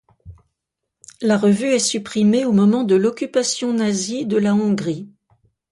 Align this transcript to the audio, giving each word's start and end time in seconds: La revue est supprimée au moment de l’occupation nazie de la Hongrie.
La 1.21 1.37
revue 1.37 1.73
est 1.73 1.77
supprimée 1.77 2.43
au 2.43 2.51
moment 2.53 2.83
de 2.83 2.95
l’occupation 2.95 3.71
nazie 3.71 4.25
de 4.25 4.37
la 4.37 4.55
Hongrie. 4.55 5.07